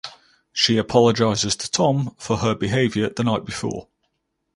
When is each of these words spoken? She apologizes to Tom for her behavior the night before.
She 0.51 0.77
apologizes 0.79 1.55
to 1.57 1.69
Tom 1.69 2.15
for 2.17 2.37
her 2.37 2.55
behavior 2.55 3.11
the 3.15 3.23
night 3.23 3.45
before. 3.45 3.87